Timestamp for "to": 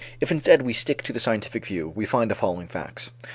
1.03-1.13